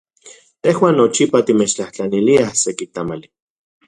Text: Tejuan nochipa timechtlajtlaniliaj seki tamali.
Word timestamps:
Tejuan 0.67 0.95
nochipa 1.01 1.41
timechtlajtlaniliaj 1.49 2.49
seki 2.63 2.89
tamali. 2.95 3.31